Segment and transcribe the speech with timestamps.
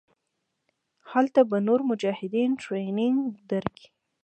[1.11, 3.17] هلته به نور مجاهدين ټرېننګ
[3.49, 3.87] دركي.